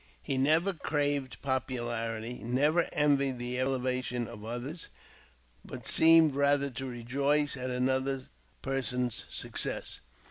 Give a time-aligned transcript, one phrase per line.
[0.23, 4.87] He never craved popularity, never envied the elevation of others,
[5.63, 8.23] but seemed rather to rejoice at another
[8.63, 10.01] person's success.